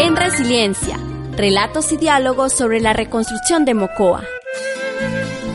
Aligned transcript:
En 0.00 0.14
Resiliencia 0.14 0.96
relatos 1.32 1.90
y 1.90 1.96
diálogos 1.96 2.52
sobre 2.52 2.80
la 2.80 2.92
reconstrucción 2.92 3.64
de 3.64 3.74
Mocoa. 3.74 4.22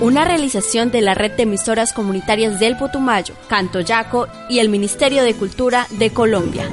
Una 0.02 0.26
realización 0.26 0.92
de 0.92 1.02
la 1.02 1.14
red 1.14 1.32
de 1.32 1.44
emisoras 1.44 1.94
comunitarias 1.94 2.60
del 2.60 2.76
Putumayo, 2.76 3.36
Canto 3.48 3.80
Yaco 3.80 4.28
y 4.50 4.60
el 4.60 4.68
Ministerio 4.68 5.24
de 5.24 5.34
Cultura 5.34 5.88
de 5.92 6.10
Colombia. 6.10 6.70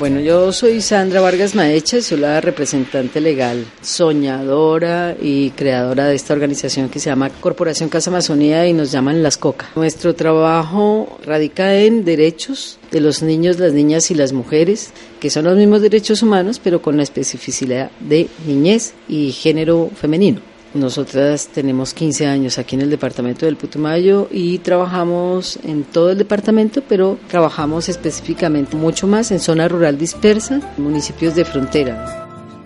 Bueno, 0.00 0.18
yo 0.20 0.50
soy 0.50 0.80
Sandra 0.80 1.20
Vargas 1.20 1.54
Maecha, 1.54 2.00
soy 2.00 2.20
la 2.20 2.40
representante 2.40 3.20
legal, 3.20 3.66
soñadora 3.82 5.14
y 5.20 5.50
creadora 5.50 6.06
de 6.06 6.14
esta 6.14 6.32
organización 6.32 6.88
que 6.88 6.98
se 6.98 7.10
llama 7.10 7.28
Corporación 7.28 7.90
Casa 7.90 8.08
Amazonía 8.08 8.66
y 8.66 8.72
nos 8.72 8.90
llaman 8.92 9.22
Las 9.22 9.36
Coca. 9.36 9.68
Nuestro 9.76 10.14
trabajo 10.14 11.18
radica 11.26 11.76
en 11.76 12.06
derechos 12.06 12.78
de 12.90 13.02
los 13.02 13.22
niños, 13.22 13.58
las 13.58 13.74
niñas 13.74 14.10
y 14.10 14.14
las 14.14 14.32
mujeres, 14.32 14.90
que 15.20 15.28
son 15.28 15.44
los 15.44 15.58
mismos 15.58 15.82
derechos 15.82 16.22
humanos, 16.22 16.62
pero 16.64 16.80
con 16.80 16.96
la 16.96 17.02
especificidad 17.02 17.90
de 18.00 18.26
niñez 18.46 18.94
y 19.06 19.32
género 19.32 19.90
femenino. 19.94 20.49
Nosotras 20.72 21.48
tenemos 21.48 21.92
15 21.94 22.26
años 22.28 22.58
aquí 22.58 22.76
en 22.76 22.82
el 22.82 22.90
departamento 22.90 23.44
del 23.44 23.56
Putumayo 23.56 24.28
y 24.30 24.58
trabajamos 24.58 25.58
en 25.64 25.82
todo 25.82 26.10
el 26.10 26.18
departamento, 26.18 26.80
pero 26.88 27.18
trabajamos 27.28 27.88
específicamente 27.88 28.76
mucho 28.76 29.08
más 29.08 29.32
en 29.32 29.40
zona 29.40 29.66
rural 29.66 29.98
dispersa, 29.98 30.60
municipios 30.76 31.34
de 31.34 31.44
frontera. 31.44 32.64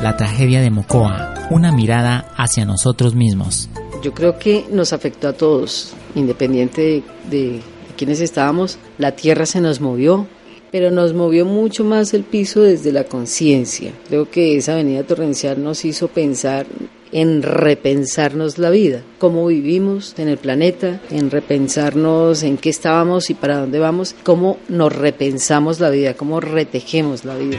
La 0.00 0.16
tragedia 0.16 0.60
de 0.60 0.70
Mocoa, 0.70 1.34
una 1.50 1.72
mirada 1.72 2.32
hacia 2.36 2.64
nosotros 2.64 3.16
mismos. 3.16 3.68
Yo 4.00 4.14
creo 4.14 4.38
que 4.38 4.64
nos 4.70 4.92
afectó 4.92 5.26
a 5.26 5.32
todos, 5.32 5.92
independiente 6.14 6.82
de, 6.82 7.02
de 7.30 7.62
quienes 7.96 8.20
estábamos. 8.20 8.78
La 8.96 9.16
tierra 9.16 9.44
se 9.44 9.60
nos 9.60 9.80
movió, 9.80 10.28
pero 10.70 10.90
nos 10.90 11.14
movió 11.14 11.44
mucho 11.44 11.84
más 11.84 12.14
el 12.14 12.24
piso 12.24 12.62
desde 12.62 12.92
la 12.92 13.04
conciencia. 13.04 13.92
Creo 14.08 14.30
que 14.30 14.56
esa 14.56 14.72
avenida 14.72 15.02
torrencial 15.04 15.62
nos 15.62 15.84
hizo 15.84 16.08
pensar 16.08 16.66
en 17.12 17.42
repensarnos 17.42 18.58
la 18.58 18.70
vida, 18.70 19.02
cómo 19.18 19.46
vivimos 19.46 20.14
en 20.18 20.28
el 20.28 20.38
planeta, 20.38 21.00
en 21.10 21.30
repensarnos 21.30 22.42
en 22.42 22.58
qué 22.58 22.70
estábamos 22.70 23.30
y 23.30 23.34
para 23.34 23.58
dónde 23.58 23.78
vamos, 23.78 24.14
cómo 24.22 24.58
nos 24.68 24.94
repensamos 24.94 25.80
la 25.80 25.90
vida, 25.90 26.14
cómo 26.14 26.40
retejemos 26.40 27.24
la 27.24 27.36
vida. 27.36 27.58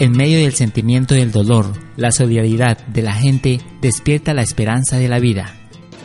En 0.00 0.12
medio 0.12 0.38
del 0.38 0.52
sentimiento 0.52 1.14
del 1.14 1.32
dolor, 1.32 1.66
la 1.96 2.12
solidaridad 2.12 2.78
de 2.86 3.02
la 3.02 3.14
gente 3.14 3.60
despierta 3.80 4.32
la 4.32 4.42
esperanza 4.42 4.96
de 4.96 5.08
la 5.08 5.18
vida. 5.18 5.57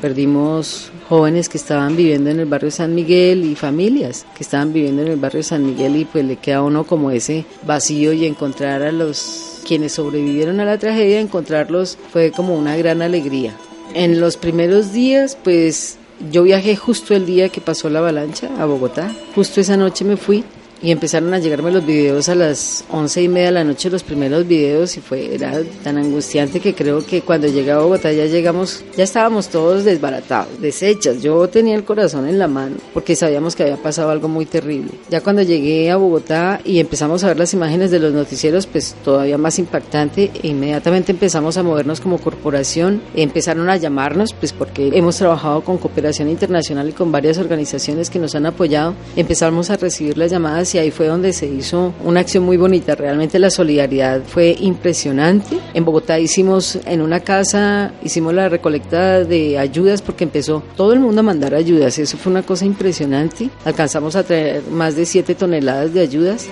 Perdimos 0.03 0.91
jóvenes 1.07 1.47
que 1.47 1.57
estaban 1.57 1.95
viviendo 1.95 2.29
en 2.29 2.41
el 2.41 2.45
barrio 2.45 2.71
San 2.71 2.93
Miguel 2.93 3.45
y 3.45 3.55
familias 3.55 4.25
que 4.35 4.43
estaban 4.43 4.73
viviendo 4.73 5.01
en 5.01 5.07
el 5.07 5.17
barrio 5.17 5.43
San 5.43 5.65
Miguel 5.65 5.95
y 5.95 6.03
pues 6.03 6.25
le 6.25 6.35
queda 6.35 6.61
uno 6.61 6.83
como 6.83 7.09
ese 7.09 7.45
vacío 7.65 8.11
y 8.11 8.25
encontrar 8.25 8.81
a 8.81 8.91
los 8.91 9.61
quienes 9.65 9.93
sobrevivieron 9.93 10.59
a 10.59 10.65
la 10.65 10.77
tragedia, 10.77 11.21
encontrarlos 11.21 11.97
fue 12.11 12.31
como 12.31 12.53
una 12.53 12.75
gran 12.75 13.01
alegría. 13.01 13.55
En 13.93 14.19
los 14.19 14.35
primeros 14.35 14.91
días 14.91 15.37
pues 15.41 15.95
yo 16.29 16.43
viajé 16.43 16.75
justo 16.75 17.15
el 17.15 17.25
día 17.25 17.47
que 17.47 17.61
pasó 17.61 17.89
la 17.89 17.99
avalancha 17.99 18.49
a 18.59 18.65
Bogotá, 18.65 19.09
justo 19.33 19.61
esa 19.61 19.77
noche 19.77 20.03
me 20.03 20.17
fui 20.17 20.43
y 20.83 20.91
empezaron 20.91 21.33
a 21.33 21.39
llegarme 21.39 21.71
los 21.71 21.85
videos 21.85 22.27
a 22.27 22.35
las 22.35 22.83
once 22.91 23.23
y 23.23 23.29
media 23.29 23.47
de 23.47 23.51
la 23.53 23.63
noche, 23.63 23.89
los 23.89 24.03
primeros 24.03 24.45
videos, 24.45 24.97
y 24.97 24.99
fue, 24.99 25.33
era 25.33 25.61
tan 25.81 25.97
angustiante 25.97 26.59
que 26.59 26.75
creo 26.75 27.05
que 27.05 27.21
cuando 27.21 27.47
llegué 27.47 27.71
a 27.71 27.79
Bogotá 27.79 28.11
ya 28.11 28.25
llegamos, 28.25 28.83
ya 28.97 29.05
estábamos 29.05 29.47
todos 29.47 29.85
desbaratados, 29.85 30.59
deshechas. 30.59 31.21
Yo 31.21 31.47
tenía 31.47 31.75
el 31.75 31.85
corazón 31.85 32.27
en 32.27 32.37
la 32.37 32.49
mano 32.49 32.75
porque 32.93 33.15
sabíamos 33.15 33.55
que 33.55 33.63
había 33.63 33.77
pasado 33.77 34.09
algo 34.09 34.27
muy 34.27 34.45
terrible. 34.45 34.91
Ya 35.09 35.21
cuando 35.21 35.41
llegué 35.41 35.89
a 35.89 35.95
Bogotá 35.95 36.59
y 36.65 36.79
empezamos 36.79 37.23
a 37.23 37.27
ver 37.27 37.39
las 37.39 37.53
imágenes 37.53 37.89
de 37.89 37.99
los 37.99 38.13
noticieros, 38.13 38.67
pues 38.67 38.93
todavía 39.05 39.37
más 39.37 39.59
impactante, 39.59 40.31
e 40.43 40.49
inmediatamente 40.49 41.13
empezamos 41.13 41.55
a 41.55 41.63
movernos 41.63 42.01
como 42.01 42.17
corporación, 42.17 43.01
empezaron 43.15 43.69
a 43.69 43.77
llamarnos, 43.77 44.33
pues 44.33 44.51
porque 44.51 44.89
hemos 44.93 45.15
trabajado 45.15 45.61
con 45.61 45.77
cooperación 45.77 46.29
internacional 46.29 46.89
y 46.89 46.91
con 46.91 47.09
varias 47.09 47.37
organizaciones 47.37 48.09
que 48.09 48.19
nos 48.19 48.35
han 48.35 48.47
apoyado, 48.47 48.95
empezamos 49.15 49.69
a 49.69 49.77
recibir 49.77 50.17
las 50.17 50.29
llamadas 50.29 50.72
y 50.73 50.77
ahí 50.77 50.91
fue 50.91 51.07
donde 51.07 51.33
se 51.33 51.47
hizo 51.47 51.93
una 52.03 52.21
acción 52.21 52.43
muy 52.43 52.57
bonita. 52.57 52.95
Realmente 52.95 53.39
la 53.39 53.49
solidaridad 53.49 54.21
fue 54.25 54.55
impresionante. 54.59 55.59
En 55.73 55.85
Bogotá 55.85 56.19
hicimos 56.19 56.79
en 56.85 57.01
una 57.01 57.19
casa, 57.21 57.93
hicimos 58.03 58.33
la 58.33 58.49
recolecta 58.49 59.23
de 59.23 59.57
ayudas 59.57 60.01
porque 60.01 60.23
empezó 60.23 60.63
todo 60.75 60.93
el 60.93 60.99
mundo 60.99 61.21
a 61.21 61.23
mandar 61.23 61.53
ayudas. 61.53 61.99
Eso 61.99 62.17
fue 62.17 62.31
una 62.31 62.43
cosa 62.43 62.65
impresionante. 62.65 63.49
Alcanzamos 63.65 64.15
a 64.15 64.23
traer 64.23 64.63
más 64.69 64.95
de 64.95 65.05
7 65.05 65.35
toneladas 65.35 65.93
de 65.93 66.01
ayudas. 66.01 66.47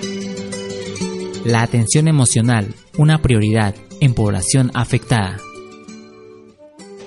La 1.44 1.62
atención 1.62 2.08
emocional, 2.08 2.68
una 2.96 3.18
prioridad 3.18 3.74
en 4.00 4.14
población 4.14 4.70
afectada. 4.74 5.38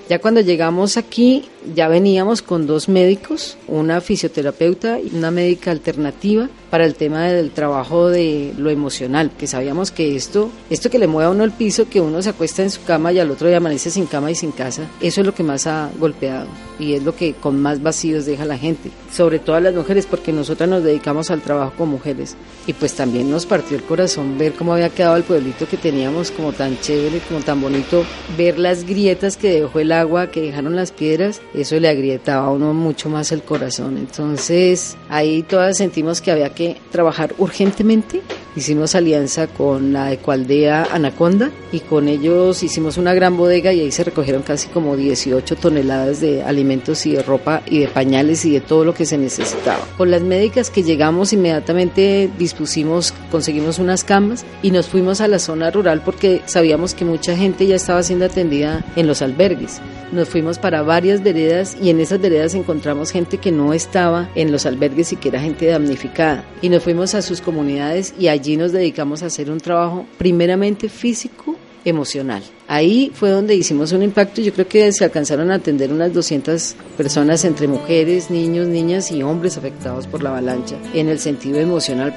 Ya 0.08 0.20
cuando 0.20 0.40
llegamos 0.40 0.96
aquí, 0.96 1.46
ya 1.74 1.88
veníamos 1.88 2.40
con 2.40 2.68
dos 2.68 2.88
médicos, 2.88 3.58
una 3.66 4.00
fisioterapeuta 4.00 5.00
y 5.00 5.10
una 5.16 5.32
médica 5.32 5.72
alternativa 5.72 6.48
para 6.70 6.84
el 6.84 6.94
tema 6.94 7.24
del 7.24 7.50
trabajo 7.50 8.08
de 8.08 8.52
lo 8.56 8.70
emocional, 8.70 9.30
que 9.36 9.46
sabíamos 9.46 9.90
que 9.90 10.14
esto, 10.14 10.50
esto 10.70 10.90
que 10.90 10.98
le 10.98 11.06
mueve 11.06 11.28
a 11.28 11.30
uno 11.30 11.42
el 11.42 11.52
piso, 11.52 11.88
que 11.88 12.00
uno 12.00 12.22
se 12.22 12.30
acuesta 12.30 12.62
en 12.62 12.70
su 12.70 12.84
cama 12.84 13.12
y 13.12 13.18
al 13.18 13.30
otro 13.30 13.48
día 13.48 13.56
amanece 13.56 13.90
sin 13.90 14.06
cama 14.06 14.30
y 14.30 14.34
sin 14.34 14.52
casa, 14.52 14.82
eso 15.00 15.20
es 15.20 15.26
lo 15.26 15.34
que 15.34 15.42
más 15.42 15.66
ha 15.66 15.90
golpeado 15.98 16.46
y 16.78 16.94
es 16.94 17.02
lo 17.02 17.16
que 17.16 17.34
con 17.34 17.60
más 17.60 17.82
vacíos 17.82 18.26
deja 18.26 18.44
la 18.44 18.58
gente, 18.58 18.90
sobre 19.10 19.38
todo 19.38 19.56
a 19.56 19.60
las 19.60 19.74
mujeres, 19.74 20.06
porque 20.06 20.32
nosotras 20.32 20.68
nos 20.68 20.84
dedicamos 20.84 21.30
al 21.30 21.40
trabajo 21.40 21.72
con 21.78 21.88
mujeres 21.88 22.36
y 22.66 22.72
pues 22.74 22.94
también 22.94 23.30
nos 23.30 23.46
partió 23.46 23.76
el 23.76 23.84
corazón 23.84 24.36
ver 24.36 24.52
cómo 24.52 24.74
había 24.74 24.90
quedado 24.90 25.16
el 25.16 25.22
pueblito 25.22 25.66
que 25.66 25.76
teníamos 25.76 26.30
como 26.30 26.52
tan 26.52 26.78
chévere, 26.80 27.20
como 27.28 27.40
tan 27.40 27.60
bonito, 27.60 28.04
ver 28.36 28.58
las 28.58 28.84
grietas 28.84 29.36
que 29.36 29.60
dejó 29.60 29.80
el 29.80 29.92
agua, 30.00 30.30
que 30.30 30.40
dejaron 30.40 30.76
las 30.76 30.92
piedras, 30.92 31.40
eso 31.54 31.78
le 31.78 31.88
agrietaba 31.88 32.46
a 32.46 32.50
uno 32.50 32.74
mucho 32.74 33.08
más 33.08 33.32
el 33.32 33.42
corazón. 33.42 33.98
Entonces 33.98 34.96
ahí 35.08 35.42
todas 35.42 35.76
sentimos 35.76 36.20
que 36.20 36.30
había 36.30 36.50
que 36.50 36.76
trabajar 36.90 37.34
urgentemente. 37.38 38.22
Hicimos 38.54 38.94
alianza 38.94 39.48
con 39.48 39.92
la 39.92 40.12
Ecualdea 40.12 40.88
Anaconda 40.90 41.50
y 41.72 41.80
con 41.80 42.08
ellos 42.08 42.62
hicimos 42.62 42.96
una 42.96 43.12
gran 43.12 43.36
bodega 43.36 43.72
y 43.72 43.80
ahí 43.80 43.92
se 43.92 44.04
recogieron 44.04 44.42
casi 44.42 44.68
como 44.68 44.96
18 44.96 45.56
toneladas 45.56 46.22
de 46.22 46.42
alimentos 46.42 47.04
y 47.04 47.12
de 47.12 47.22
ropa 47.22 47.62
y 47.66 47.80
de 47.80 47.88
pañales 47.88 48.46
y 48.46 48.52
de 48.52 48.60
todo 48.62 48.84
lo 48.84 48.94
que 48.94 49.04
se 49.04 49.18
necesitaba. 49.18 49.80
Con 49.98 50.10
las 50.10 50.22
médicas 50.22 50.70
que 50.70 50.82
llegamos 50.82 51.34
inmediatamente 51.34 52.30
dispusimos, 52.38 53.12
conseguimos 53.30 53.78
unas 53.78 54.04
camas 54.04 54.46
y 54.62 54.70
nos 54.70 54.86
fuimos 54.86 55.20
a 55.20 55.28
la 55.28 55.38
zona 55.38 55.70
rural 55.70 56.00
porque 56.02 56.40
sabíamos 56.46 56.94
que 56.94 57.04
mucha 57.04 57.36
gente 57.36 57.66
ya 57.66 57.76
estaba 57.76 58.02
siendo 58.02 58.24
atendida 58.24 58.84
en 58.96 59.06
los 59.06 59.22
albergues. 59.22 59.80
Nos 60.12 60.28
fuimos 60.28 60.58
para 60.58 60.82
varias 60.82 61.22
veredas 61.22 61.76
y 61.80 61.90
en 61.90 62.00
esas 62.00 62.20
veredas 62.20 62.54
encontramos 62.54 63.10
gente 63.10 63.38
que 63.38 63.52
no 63.52 63.72
estaba 63.72 64.30
en 64.34 64.52
los 64.52 64.66
albergues 64.66 65.12
y 65.12 65.16
que 65.16 65.28
era 65.28 65.40
gente 65.40 65.66
damnificada. 65.66 66.44
Y 66.62 66.68
nos 66.68 66.82
fuimos 66.82 67.14
a 67.14 67.22
sus 67.22 67.40
comunidades 67.40 68.14
y 68.18 68.28
allí 68.28 68.56
nos 68.56 68.72
dedicamos 68.72 69.22
a 69.22 69.26
hacer 69.26 69.50
un 69.50 69.58
trabajo 69.58 70.06
primeramente 70.18 70.88
físico 70.88 71.56
emocional. 71.84 72.42
Ahí 72.68 73.12
fue 73.14 73.30
donde 73.30 73.54
hicimos 73.54 73.92
un 73.92 74.02
impacto. 74.02 74.40
Yo 74.40 74.52
creo 74.52 74.68
que 74.68 74.92
se 74.92 75.04
alcanzaron 75.04 75.50
a 75.50 75.54
atender 75.54 75.92
unas 75.92 76.12
200 76.12 76.74
personas 76.96 77.44
entre 77.44 77.68
mujeres, 77.68 78.30
niños, 78.30 78.66
niñas 78.66 79.10
y 79.12 79.22
hombres 79.22 79.56
afectados 79.56 80.06
por 80.06 80.22
la 80.22 80.30
avalancha 80.30 80.76
en 80.94 81.08
el 81.08 81.18
sentido 81.18 81.58
emocional. 81.58 82.12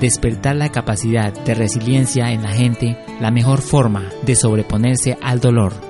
Despertar 0.00 0.56
la 0.56 0.70
capacidad 0.70 1.32
de 1.32 1.54
resiliencia 1.54 2.32
en 2.32 2.42
la 2.42 2.50
gente, 2.50 2.96
la 3.20 3.30
mejor 3.30 3.60
forma 3.60 4.08
de 4.24 4.34
sobreponerse 4.34 5.18
al 5.20 5.40
dolor 5.40 5.89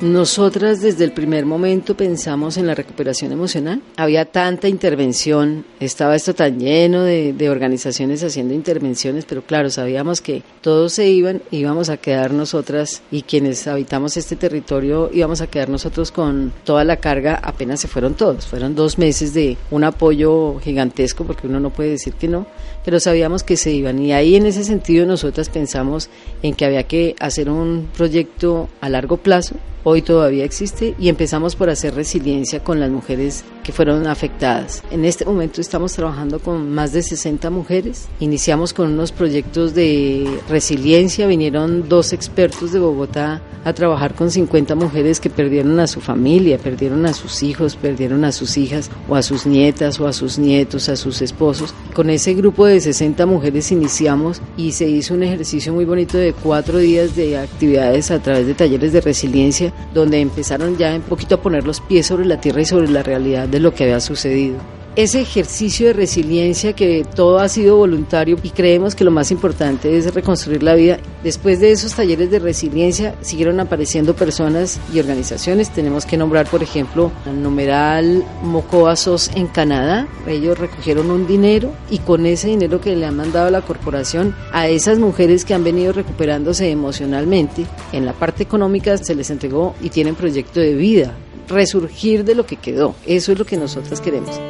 Nosotras 0.00 0.80
desde 0.80 1.04
el 1.04 1.12
primer 1.12 1.46
momento 1.46 1.96
pensamos 1.96 2.56
en 2.56 2.66
la 2.66 2.74
recuperación 2.74 3.30
emocional. 3.30 3.80
Había 3.96 4.24
tanta 4.24 4.68
intervención, 4.68 5.64
estaba 5.78 6.16
esto 6.16 6.34
tan 6.34 6.58
lleno 6.58 7.04
de, 7.04 7.34
organizaciones 7.48 8.24
haciendo 8.24 8.54
intervenciones, 8.54 9.24
pero 9.24 9.42
claro, 9.42 9.70
sabíamos 9.70 10.20
que 10.20 10.42
todos 10.62 10.94
se 10.94 11.08
iban, 11.08 11.42
íbamos 11.50 11.90
a 11.90 11.98
quedar 11.98 12.32
nosotras 12.32 13.02
y 13.10 13.22
quienes 13.22 13.66
habitamos 13.68 14.16
este 14.16 14.34
territorio 14.34 15.10
íbamos 15.12 15.40
a 15.42 15.46
quedar 15.46 15.68
nosotros 15.68 16.10
con 16.10 16.52
toda 16.64 16.84
la 16.84 16.96
carga, 16.96 17.36
apenas 17.36 17.80
se 17.80 17.88
fueron 17.88 18.14
todos. 18.14 18.46
Fueron 18.46 18.74
dos 18.74 18.98
meses 18.98 19.32
de 19.32 19.56
un 19.70 19.84
apoyo 19.84 20.58
gigantesco, 20.58 21.24
porque 21.24 21.46
uno 21.46 21.60
no 21.60 21.70
puede 21.70 21.90
decir 21.90 22.14
que 22.14 22.26
no, 22.26 22.46
pero 22.84 22.98
sabíamos 22.98 23.44
que 23.44 23.56
se 23.56 23.72
iban. 23.72 24.00
Y 24.00 24.12
ahí 24.12 24.34
en 24.34 24.46
ese 24.46 24.64
sentido 24.64 25.06
nosotras 25.06 25.48
pensamos 25.48 26.10
en 26.42 26.54
que 26.54 26.64
había 26.64 26.82
que 26.82 27.14
hacer 27.20 27.48
un 27.48 27.88
proyecto 27.94 28.68
a 28.80 28.88
largo 28.88 29.18
plazo 29.18 29.54
hoy 29.84 30.02
todavía 30.02 30.44
existe 30.44 30.94
y 30.98 31.08
empezamos 31.08 31.54
por 31.56 31.70
hacer 31.70 31.94
resiliencia 31.94 32.64
con 32.64 32.80
las 32.80 32.90
mujeres 32.90 33.44
que 33.62 33.72
fueron 33.72 34.06
afectadas. 34.06 34.82
En 34.90 35.04
este 35.04 35.24
momento 35.24 35.60
estamos 35.60 35.92
trabajando 35.92 36.38
con 36.38 36.74
más 36.74 36.92
de 36.92 37.02
60 37.02 37.48
mujeres. 37.50 38.08
Iniciamos 38.20 38.74
con 38.74 38.92
unos 38.92 39.12
proyectos 39.12 39.74
de 39.74 40.38
resiliencia, 40.48 41.26
vinieron 41.26 41.88
dos 41.88 42.12
expertos 42.12 42.72
de 42.72 42.78
Bogotá 42.78 43.42
a 43.64 43.72
trabajar 43.72 44.14
con 44.14 44.30
50 44.30 44.74
mujeres 44.74 45.20
que 45.20 45.30
perdieron 45.30 45.80
a 45.80 45.86
su 45.86 46.00
familia, 46.00 46.58
perdieron 46.58 47.06
a 47.06 47.14
sus 47.14 47.42
hijos, 47.42 47.76
perdieron 47.76 48.24
a 48.24 48.32
sus 48.32 48.58
hijas 48.58 48.90
o 49.08 49.16
a 49.16 49.22
sus 49.22 49.46
nietas 49.46 49.98
o 50.00 50.06
a 50.06 50.12
sus 50.12 50.38
nietos, 50.38 50.88
a 50.88 50.96
sus 50.96 51.22
esposos. 51.22 51.74
Con 51.94 52.10
ese 52.10 52.34
grupo 52.34 52.66
de 52.66 52.80
60 52.80 53.24
mujeres 53.24 53.72
iniciamos 53.72 54.42
y 54.56 54.72
se 54.72 54.88
hizo 54.88 55.14
un 55.14 55.22
ejercicio 55.22 55.72
muy 55.72 55.86
bonito 55.86 56.18
de 56.18 56.34
cuatro 56.34 56.78
días 56.78 57.16
de 57.16 57.38
actividades 57.38 58.10
a 58.10 58.20
través 58.20 58.46
de 58.46 58.54
talleres 58.54 58.92
de 58.92 59.00
resiliencia 59.00 59.73
donde 59.92 60.20
empezaron 60.20 60.76
ya 60.76 60.94
un 60.94 61.02
poquito 61.02 61.36
a 61.36 61.42
poner 61.42 61.64
los 61.64 61.80
pies 61.80 62.06
sobre 62.06 62.26
la 62.26 62.40
tierra 62.40 62.60
y 62.60 62.66
sobre 62.66 62.88
la 62.88 63.02
realidad 63.02 63.48
de 63.48 63.60
lo 63.60 63.74
que 63.74 63.84
había 63.84 64.00
sucedido 64.00 64.58
ese 64.96 65.20
ejercicio 65.20 65.88
de 65.88 65.92
resiliencia 65.92 66.72
que 66.72 67.04
todo 67.16 67.40
ha 67.40 67.48
sido 67.48 67.76
voluntario 67.76 68.38
y 68.42 68.50
creemos 68.50 68.94
que 68.94 69.02
lo 69.02 69.10
más 69.10 69.32
importante 69.32 69.96
es 69.96 70.14
reconstruir 70.14 70.62
la 70.62 70.74
vida. 70.74 70.98
Después 71.24 71.58
de 71.58 71.72
esos 71.72 71.94
talleres 71.94 72.30
de 72.30 72.38
resiliencia 72.38 73.16
siguieron 73.20 73.58
apareciendo 73.58 74.14
personas 74.14 74.78
y 74.92 75.00
organizaciones. 75.00 75.70
Tenemos 75.70 76.06
que 76.06 76.16
nombrar, 76.16 76.46
por 76.46 76.62
ejemplo, 76.62 77.10
al 77.26 77.42
numeral 77.42 78.24
Mocoa 78.42 78.94
SOS 78.94 79.32
en 79.34 79.48
Canadá. 79.48 80.06
Ellos 80.28 80.58
recogieron 80.58 81.10
un 81.10 81.26
dinero 81.26 81.72
y 81.90 81.98
con 81.98 82.24
ese 82.26 82.48
dinero 82.48 82.80
que 82.80 82.94
le 82.94 83.06
han 83.06 83.16
mandado 83.16 83.50
la 83.50 83.62
corporación 83.62 84.34
a 84.52 84.68
esas 84.68 84.98
mujeres 84.98 85.44
que 85.44 85.54
han 85.54 85.64
venido 85.64 85.92
recuperándose 85.92 86.70
emocionalmente, 86.70 87.66
en 87.92 88.06
la 88.06 88.12
parte 88.12 88.44
económica 88.44 88.96
se 88.96 89.14
les 89.14 89.30
entregó 89.30 89.74
y 89.80 89.90
tienen 89.90 90.14
proyecto 90.14 90.60
de 90.60 90.74
vida 90.74 91.14
resurgir 91.48 92.24
de 92.24 92.34
lo 92.34 92.46
que 92.46 92.56
quedó. 92.56 92.94
Eso 93.06 93.32
es 93.32 93.38
lo 93.38 93.44
que 93.44 93.56
nosotras 93.56 94.00
queremos. 94.00 94.40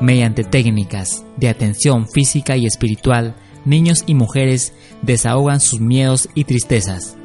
Mediante 0.00 0.42
técnicas 0.42 1.24
de 1.36 1.48
atención 1.48 2.08
física 2.08 2.56
y 2.56 2.66
espiritual, 2.66 3.36
niños 3.64 4.02
y 4.06 4.14
mujeres 4.14 4.72
desahogan 5.02 5.60
sus 5.60 5.80
miedos 5.80 6.28
y 6.34 6.44
tristezas. 6.44 7.16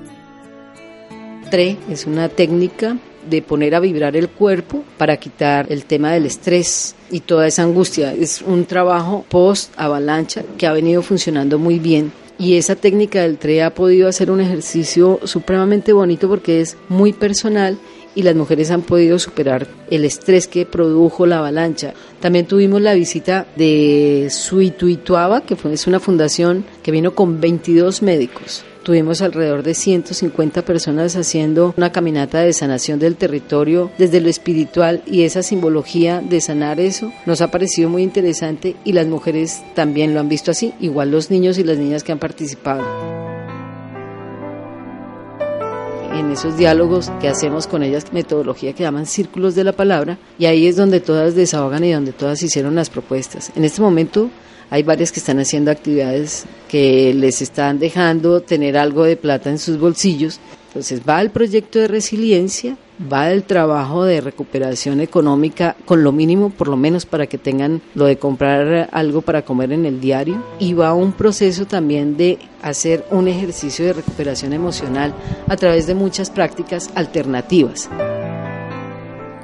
TRE 1.49 1.77
es 1.89 2.05
una 2.05 2.29
técnica 2.29 2.97
de 3.27 3.41
poner 3.41 3.73
a 3.73 3.79
vibrar 3.79 4.15
el 4.15 4.29
cuerpo 4.29 4.83
para 4.97 5.17
quitar 5.17 5.71
el 5.71 5.85
tema 5.85 6.11
del 6.11 6.27
estrés 6.27 6.95
y 7.09 7.21
toda 7.21 7.47
esa 7.47 7.63
angustia. 7.63 8.13
Es 8.13 8.41
un 8.43 8.65
trabajo 8.65 9.25
post 9.27 9.73
avalancha 9.75 10.43
que 10.57 10.67
ha 10.67 10.71
venido 10.73 11.01
funcionando 11.01 11.57
muy 11.57 11.79
bien 11.79 12.11
y 12.37 12.55
esa 12.55 12.75
técnica 12.75 13.23
del 13.23 13.37
TRE 13.37 13.63
ha 13.63 13.73
podido 13.73 14.07
hacer 14.07 14.29
un 14.31 14.41
ejercicio 14.41 15.19
supremamente 15.25 15.91
bonito 15.91 16.29
porque 16.29 16.61
es 16.61 16.77
muy 16.87 17.13
personal 17.13 17.77
y 18.19 18.21
las 18.21 18.35
mujeres 18.35 18.69
han 18.69 18.81
podido 18.81 19.17
superar 19.17 19.65
el 19.89 20.03
estrés 20.03 20.49
que 20.49 20.65
produjo 20.65 21.25
la 21.25 21.37
avalancha. 21.37 21.93
También 22.19 22.47
tuvimos 22.47 22.81
la 22.81 22.93
visita 22.93 23.47
de 23.55 24.27
Suituituaba, 24.29 25.45
que 25.45 25.55
es 25.71 25.87
una 25.87 26.01
fundación 26.01 26.65
que 26.83 26.91
vino 26.91 27.15
con 27.15 27.39
22 27.39 28.01
médicos. 28.01 28.65
Tuvimos 28.83 29.21
alrededor 29.21 29.63
de 29.63 29.73
150 29.73 30.63
personas 30.63 31.15
haciendo 31.15 31.73
una 31.77 31.93
caminata 31.93 32.41
de 32.41 32.51
sanación 32.51 32.99
del 32.99 33.15
territorio 33.15 33.89
desde 33.97 34.19
lo 34.19 34.27
espiritual 34.27 35.01
y 35.05 35.21
esa 35.21 35.41
simbología 35.41 36.19
de 36.19 36.41
sanar 36.41 36.81
eso 36.81 37.13
nos 37.25 37.39
ha 37.39 37.51
parecido 37.51 37.87
muy 37.89 38.03
interesante 38.03 38.75
y 38.83 38.91
las 38.91 39.07
mujeres 39.07 39.61
también 39.75 40.13
lo 40.13 40.19
han 40.19 40.27
visto 40.27 40.51
así, 40.51 40.73
igual 40.81 41.11
los 41.11 41.31
niños 41.31 41.57
y 41.57 41.63
las 41.63 41.77
niñas 41.77 42.03
que 42.03 42.11
han 42.11 42.19
participado 42.19 43.28
en 46.13 46.31
esos 46.31 46.57
diálogos 46.57 47.11
que 47.21 47.27
hacemos 47.27 47.67
con 47.67 47.83
ellas, 47.83 48.11
metodología 48.11 48.73
que 48.73 48.83
llaman 48.83 49.05
círculos 49.05 49.55
de 49.55 49.63
la 49.63 49.73
palabra, 49.73 50.17
y 50.37 50.45
ahí 50.45 50.67
es 50.67 50.75
donde 50.75 50.99
todas 50.99 51.35
desahogan 51.35 51.83
y 51.83 51.91
donde 51.91 52.13
todas 52.13 52.41
hicieron 52.43 52.75
las 52.75 52.89
propuestas. 52.89 53.51
En 53.55 53.63
este 53.63 53.81
momento 53.81 54.29
hay 54.69 54.83
varias 54.83 55.11
que 55.11 55.19
están 55.19 55.39
haciendo 55.39 55.71
actividades 55.71 56.45
que 56.67 57.13
les 57.13 57.41
están 57.41 57.79
dejando 57.79 58.41
tener 58.41 58.77
algo 58.77 59.03
de 59.03 59.17
plata 59.17 59.49
en 59.49 59.57
sus 59.57 59.79
bolsillos. 59.79 60.39
Entonces 60.69 61.01
va 61.07 61.19
el 61.19 61.31
proyecto 61.31 61.79
de 61.79 61.87
resiliencia, 61.87 62.77
va 63.11 63.31
el 63.31 63.43
trabajo 63.43 64.03
de 64.03 64.21
recuperación 64.21 65.01
económica 65.01 65.75
con 65.85 66.03
lo 66.03 66.11
mínimo, 66.11 66.51
por 66.51 66.67
lo 66.67 66.77
menos 66.77 67.07
para 67.07 67.25
que 67.25 67.39
tengan 67.39 67.81
lo 67.95 68.05
de 68.05 68.17
comprar 68.17 68.87
algo 68.91 69.21
para 69.21 69.41
comer 69.41 69.71
en 69.71 69.87
el 69.87 69.99
diario, 69.99 70.43
y 70.59 70.73
va 70.73 70.93
un 70.93 71.13
proceso 71.13 71.65
también 71.65 72.17
de 72.17 72.37
hacer 72.61 73.03
un 73.09 73.27
ejercicio 73.27 73.83
de 73.83 73.93
recuperación 73.93 74.53
emocional 74.53 75.15
a 75.47 75.57
través 75.57 75.87
de 75.87 75.95
muchas 75.95 76.29
prácticas 76.29 76.91
alternativas. 76.93 77.89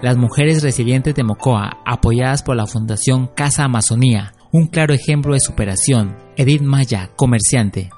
Las 0.03 0.17
mujeres 0.17 0.61
resilientes 0.61 1.15
de 1.15 1.23
Mocoa, 1.23 1.79
apoyadas 1.85 2.43
por 2.43 2.55
la 2.55 2.67
Fundación 2.67 3.31
Casa 3.35 3.63
Amazonía, 3.63 4.33
un 4.51 4.67
claro 4.67 4.93
ejemplo 4.93 5.33
de 5.33 5.39
superación. 5.39 6.15
Edith 6.37 6.61
Maya, 6.61 7.09
comerciante. 7.15 7.89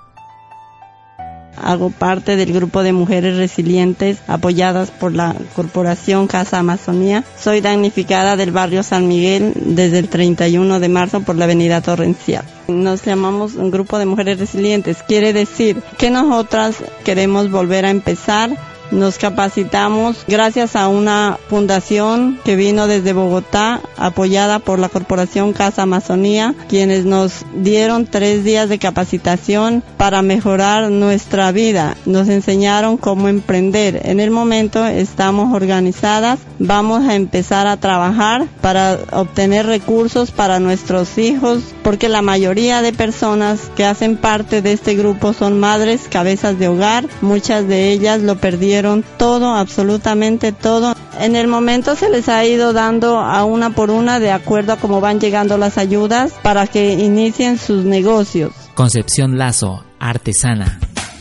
Hago 1.61 1.89
parte 1.89 2.35
del 2.35 2.53
grupo 2.53 2.83
de 2.83 2.93
mujeres 2.93 3.37
resilientes 3.37 4.19
apoyadas 4.27 4.91
por 4.91 5.13
la 5.13 5.35
Corporación 5.55 6.27
Casa 6.27 6.59
Amazonía. 6.59 7.23
Soy 7.39 7.61
damnificada 7.61 8.35
del 8.35 8.51
barrio 8.51 8.83
San 8.83 9.07
Miguel 9.07 9.53
desde 9.55 9.99
el 9.99 10.09
31 10.09 10.79
de 10.79 10.89
marzo 10.89 11.21
por 11.21 11.35
la 11.35 11.45
avenida 11.45 11.81
Torrencial. 11.81 12.45
Nos 12.67 13.03
llamamos 13.03 13.55
un 13.55 13.71
grupo 13.71 13.97
de 13.97 14.05
mujeres 14.05 14.39
resilientes. 14.39 15.03
Quiere 15.03 15.33
decir 15.33 15.81
que 15.97 16.11
nosotras 16.11 16.77
queremos 17.03 17.49
volver 17.49 17.85
a 17.85 17.89
empezar 17.89 18.51
nos 18.91 19.17
capacitamos 19.17 20.23
gracias 20.27 20.75
a 20.75 20.87
una 20.87 21.37
fundación 21.49 22.39
que 22.43 22.55
vino 22.55 22.87
desde 22.87 23.13
Bogotá, 23.13 23.81
apoyada 23.97 24.59
por 24.59 24.79
la 24.79 24.89
Corporación 24.89 25.53
Casa 25.53 25.83
Amazonía, 25.83 26.55
quienes 26.69 27.05
nos 27.05 27.45
dieron 27.55 28.05
tres 28.05 28.43
días 28.43 28.69
de 28.69 28.79
capacitación 28.79 29.83
para 29.97 30.21
mejorar 30.21 30.89
nuestra 30.89 31.51
vida. 31.51 31.97
Nos 32.05 32.29
enseñaron 32.29 32.97
cómo 32.97 33.27
emprender. 33.27 34.01
En 34.05 34.19
el 34.19 34.31
momento 34.31 34.85
estamos 34.85 35.53
organizadas, 35.53 36.39
vamos 36.59 37.07
a 37.07 37.15
empezar 37.15 37.67
a 37.67 37.77
trabajar 37.77 38.47
para 38.61 38.99
obtener 39.11 39.65
recursos 39.65 40.31
para 40.31 40.59
nuestros 40.59 41.17
hijos, 41.17 41.61
porque 41.83 42.09
la 42.09 42.21
mayoría 42.21 42.81
de 42.81 42.93
personas 42.93 43.59
que 43.75 43.85
hacen 43.85 44.17
parte 44.17 44.61
de 44.61 44.73
este 44.73 44.95
grupo 44.95 45.33
son 45.33 45.59
madres, 45.59 46.07
cabezas 46.09 46.57
de 46.59 46.67
hogar, 46.67 47.05
muchas 47.21 47.67
de 47.67 47.91
ellas 47.91 48.21
lo 48.21 48.37
perdieron 48.37 48.76
todo, 49.17 49.55
absolutamente 49.55 50.51
todo. 50.51 50.95
En 51.19 51.35
el 51.35 51.47
momento 51.47 51.95
se 51.95 52.09
les 52.09 52.29
ha 52.29 52.45
ido 52.45 52.73
dando 52.73 53.19
a 53.19 53.43
una 53.43 53.71
por 53.71 53.89
una 53.89 54.19
de 54.19 54.31
acuerdo 54.31 54.73
a 54.73 54.77
cómo 54.77 55.01
van 55.01 55.19
llegando 55.19 55.57
las 55.57 55.77
ayudas 55.77 56.33
para 56.43 56.67
que 56.67 56.93
inicien 56.93 57.57
sus 57.57 57.83
negocios. 57.83 58.51
Concepción 58.75 59.37
Lazo, 59.37 59.83
artesana. 59.99 60.79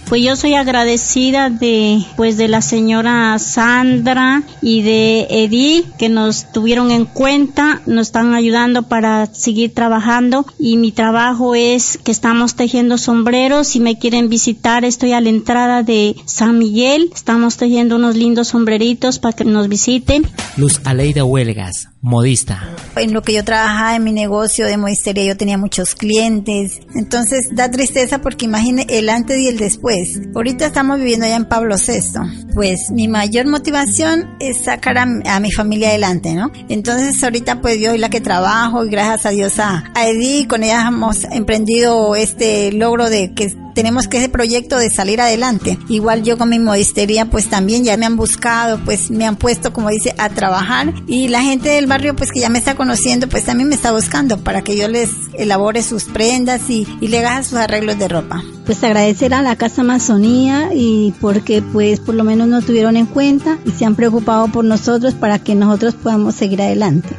Pues 0.09 0.23
yo 0.23 0.37
soy 0.37 0.55
agradecida 0.55 1.51
de 1.51 2.01
pues 2.17 2.37
de 2.37 2.47
la 2.47 2.63
señora 2.63 3.37
Sandra 3.41 4.45
y 4.63 4.83
de 4.83 5.27
Edith 5.29 5.85
que 5.99 6.09
nos 6.09 6.53
tuvieron 6.53 6.93
en 6.93 7.07
cuenta, 7.07 7.83
nos 7.87 8.07
están 8.07 8.33
ayudando 8.33 8.85
para 8.85 9.27
seguir 9.27 9.75
trabajando 9.75 10.47
y 10.61 10.77
mi 10.77 10.93
trabajo 10.93 11.57
es 11.57 11.99
que 11.99 12.13
estamos 12.13 12.55
tejiendo 12.55 12.99
sombreros, 12.99 13.67
si 13.67 13.81
me 13.81 13.99
quieren 13.99 14.29
visitar 14.29 14.85
estoy 14.85 15.13
a 15.13 15.21
la 15.21 15.29
entrada 15.29 15.83
de 15.83 16.15
San 16.25 16.57
Miguel, 16.57 17.11
estamos 17.13 17.57
tejiendo 17.57 17.97
unos 17.97 18.15
lindos 18.15 18.49
sombreritos 18.49 19.19
para 19.19 19.35
que 19.35 19.45
nos 19.45 19.69
visiten. 19.69 20.25
Luz 20.57 20.81
Aleida 20.85 21.25
Huelgas, 21.25 21.89
modista. 22.07 22.71
En 22.95 23.13
lo 23.13 23.21
que 23.21 23.35
yo 23.35 23.45
trabajaba 23.45 23.97
en 23.97 24.05
mi 24.05 24.13
negocio 24.13 24.65
de 24.67 24.77
modistería 24.77 25.25
yo 25.25 25.37
tenía 25.37 25.59
muchos 25.59 25.95
clientes, 25.95 26.81
entonces 26.95 27.49
da 27.53 27.71
tristeza 27.71 28.21
porque 28.21 28.45
imagine 28.47 28.87
el 28.89 29.09
antes 29.09 29.39
y 29.39 29.49
el 29.49 29.59
después 29.59 30.21
Ahorita 30.35 30.67
estamos 30.67 30.99
viviendo 30.99 31.27
allá 31.27 31.37
en 31.37 31.47
Pablo 31.47 31.77
VI. 31.77 32.47
Pues 32.55 32.91
mi 32.93 33.09
mayor 33.09 33.47
motivación 33.47 34.37
es 34.39 34.65
sacar 34.65 34.99
a, 34.99 35.41
mi 35.41 35.51
familia 35.51 35.89
adelante, 35.89 36.35
¿no? 36.35 36.51
Entonces 36.69 37.23
ahorita 37.23 37.61
pues 37.61 37.81
yo 37.81 37.91
soy 37.91 37.99
la 37.99 38.09
que 38.09 38.21
trabajo 38.21 38.85
y 38.85 38.91
gracias 38.91 39.27
a 39.27 39.31
Dios 39.31 39.59
a, 39.59 39.85
a 39.95 40.09
Edith, 40.09 40.49
con 40.49 40.63
ella 40.63 40.87
hemos 40.87 41.25
emprendido 41.25 42.15
este 42.15 42.71
logro 42.73 43.11
de 43.11 43.35
que 43.35 43.53
tenemos 43.77 44.09
que 44.09 44.17
ese 44.17 44.31
proyecto 44.31 44.79
de 44.79 44.89
salir 44.89 45.21
adelante. 45.21 45.79
Igual 45.91 46.23
yo 46.23 46.39
con 46.39 46.49
mi 46.49 46.59
modistería 46.59 47.27
pues 47.27 47.51
también 47.51 47.85
ya 47.85 47.99
me 47.99 48.07
han 48.07 48.17
buscado, 48.17 48.81
pues 48.87 49.11
me 49.11 49.27
han 49.27 49.37
puesto 49.37 49.75
como 49.75 49.91
dice 49.91 50.15
a 50.17 50.31
trabajar 50.31 50.95
y 51.07 51.29
la 51.29 51.43
gente 51.43 51.69
del 51.69 51.87
barrio 51.87 52.17
pues 52.17 52.33
que 52.33 52.41
ya 52.41 52.49
me 52.49 52.59
está 52.59 52.75
conociendo 52.75 53.29
pues 53.29 53.45
también 53.45 53.69
me 53.69 53.75
está 53.75 53.93
buscando 53.93 54.39
para 54.39 54.63
que 54.63 54.79
yo 54.79 54.89
les 54.89 55.11
elabore 55.35 55.83
sus 55.83 56.05
prendas 56.05 56.71
y, 56.71 56.89
y 57.03 57.09
le 57.09 57.19
haga 57.19 57.43
sus 57.43 57.59
arreglos 57.59 57.99
de 57.99 58.09
ropa. 58.09 58.43
Pues 58.65 58.83
agradecer 58.83 59.35
a 59.35 59.43
la 59.43 59.57
Casa 59.57 59.83
Amazonía 59.83 60.71
y 60.75 61.13
porque 61.21 61.61
pues 61.61 62.01
por 62.01 62.15
lo 62.15 62.25
menos 62.25 62.49
nos 62.49 62.65
tuvieron 62.65 62.97
en 62.97 63.05
cuenta 63.05 63.59
y 63.67 63.73
se 63.73 63.85
han 63.85 63.95
preocupado 63.95 64.49
por 64.49 64.65
nosotros 64.65 65.13
para 65.13 65.39
que 65.39 65.55
nosotros 65.55 65.95
podamos 65.95 66.35
seguir 66.35 66.63
adelante. 66.63 67.11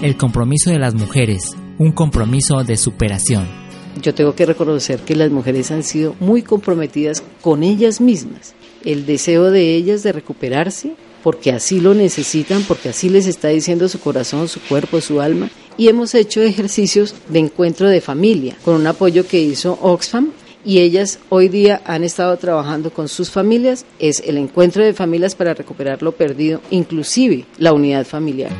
El 0.00 0.16
compromiso 0.16 0.70
de 0.70 0.78
las 0.78 0.94
mujeres, 0.94 1.54
un 1.76 1.92
compromiso 1.92 2.64
de 2.64 2.78
superación. 2.78 3.59
Yo 4.00 4.14
tengo 4.14 4.34
que 4.34 4.46
reconocer 4.46 5.00
que 5.00 5.14
las 5.14 5.30
mujeres 5.30 5.70
han 5.70 5.82
sido 5.82 6.14
muy 6.20 6.42
comprometidas 6.42 7.22
con 7.42 7.62
ellas 7.62 8.00
mismas. 8.00 8.54
El 8.84 9.04
deseo 9.04 9.50
de 9.50 9.74
ellas 9.74 10.02
de 10.02 10.12
recuperarse, 10.12 10.94
porque 11.22 11.52
así 11.52 11.80
lo 11.80 11.94
necesitan, 11.94 12.62
porque 12.64 12.88
así 12.88 13.08
les 13.10 13.26
está 13.26 13.48
diciendo 13.48 13.88
su 13.88 14.00
corazón, 14.00 14.48
su 14.48 14.60
cuerpo, 14.60 15.00
su 15.00 15.20
alma. 15.20 15.50
Y 15.76 15.88
hemos 15.88 16.14
hecho 16.14 16.40
ejercicios 16.40 17.14
de 17.28 17.40
encuentro 17.40 17.88
de 17.88 18.00
familia, 18.00 18.56
con 18.64 18.74
un 18.74 18.86
apoyo 18.86 19.26
que 19.26 19.40
hizo 19.40 19.78
Oxfam, 19.82 20.32
y 20.64 20.78
ellas 20.78 21.18
hoy 21.28 21.48
día 21.48 21.80
han 21.84 22.04
estado 22.04 22.36
trabajando 22.36 22.90
con 22.90 23.08
sus 23.08 23.30
familias, 23.30 23.86
es 23.98 24.22
el 24.26 24.36
encuentro 24.38 24.84
de 24.84 24.92
familias 24.92 25.34
para 25.34 25.54
recuperar 25.54 26.02
lo 26.02 26.12
perdido, 26.12 26.60
inclusive 26.70 27.46
la 27.58 27.72
unidad 27.72 28.06
familiar. 28.06 28.52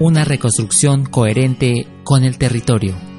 Una 0.00 0.24
reconstrucción 0.24 1.06
coherente 1.06 1.86
con 2.04 2.24
el 2.24 2.38
territorio. 2.38 3.13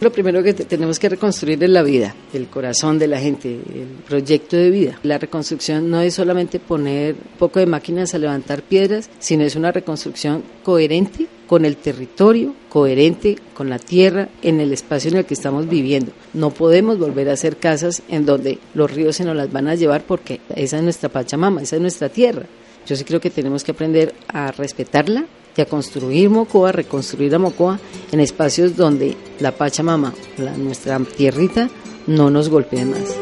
Lo 0.00 0.12
primero 0.12 0.42
que 0.42 0.52
tenemos 0.52 0.98
que 0.98 1.08
reconstruir 1.08 1.62
es 1.62 1.70
la 1.70 1.82
vida, 1.82 2.14
el 2.32 2.48
corazón 2.48 2.98
de 2.98 3.06
la 3.06 3.20
gente, 3.20 3.48
el 3.52 4.02
proyecto 4.06 4.56
de 4.56 4.70
vida. 4.70 4.98
La 5.04 5.18
reconstrucción 5.18 5.88
no 5.88 6.00
es 6.00 6.14
solamente 6.14 6.58
poner 6.58 7.14
un 7.14 7.38
poco 7.38 7.60
de 7.60 7.66
máquinas 7.66 8.12
a 8.12 8.18
levantar 8.18 8.62
piedras, 8.62 9.08
sino 9.20 9.44
es 9.44 9.54
una 9.54 9.70
reconstrucción 9.70 10.42
coherente 10.64 11.28
con 11.46 11.64
el 11.64 11.76
territorio, 11.76 12.54
coherente 12.68 13.36
con 13.54 13.70
la 13.70 13.78
tierra, 13.78 14.28
en 14.42 14.60
el 14.60 14.72
espacio 14.72 15.10
en 15.10 15.18
el 15.18 15.24
que 15.26 15.34
estamos 15.34 15.68
viviendo. 15.68 16.12
No 16.32 16.50
podemos 16.50 16.98
volver 16.98 17.30
a 17.30 17.34
hacer 17.34 17.56
casas 17.56 18.02
en 18.08 18.26
donde 18.26 18.58
los 18.74 18.90
ríos 18.90 19.16
se 19.16 19.24
nos 19.24 19.36
las 19.36 19.52
van 19.52 19.68
a 19.68 19.76
llevar 19.76 20.04
porque 20.04 20.40
esa 20.54 20.78
es 20.78 20.82
nuestra 20.82 21.08
Pachamama, 21.08 21.62
esa 21.62 21.76
es 21.76 21.82
nuestra 21.82 22.08
tierra. 22.08 22.46
Yo 22.86 22.96
sí 22.96 23.04
creo 23.04 23.20
que 23.20 23.30
tenemos 23.30 23.62
que 23.62 23.72
aprender 23.72 24.12
a 24.28 24.50
respetarla 24.50 25.26
y 25.56 25.60
a 25.60 25.66
construir 25.66 26.30
Mocoa, 26.30 26.72
reconstruir 26.72 27.34
a 27.34 27.38
Mocoa 27.38 27.78
en 28.12 28.20
espacios 28.20 28.76
donde 28.76 29.16
la 29.40 29.52
Pachamama, 29.52 30.12
la, 30.38 30.56
nuestra 30.56 30.98
tierrita, 30.98 31.68
no 32.06 32.30
nos 32.30 32.48
golpee 32.48 32.84
más. 32.84 33.16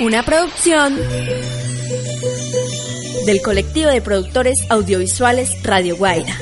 Una 0.00 0.22
producción 0.22 0.96
del 3.26 3.42
colectivo 3.42 3.90
de 3.90 4.00
productores 4.00 4.56
audiovisuales 4.70 5.62
Radio 5.64 5.96
Guaira. 5.96 6.36